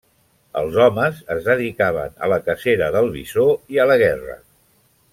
Els 0.61 0.77
homes 0.85 1.19
es 1.35 1.43
dedicaven 1.49 2.17
a 2.27 2.31
la 2.33 2.41
cacera 2.49 2.91
del 2.99 3.13
bisó 3.19 3.47
i 3.77 3.83
a 3.85 3.87
la 3.93 4.03
guerra. 4.07 4.43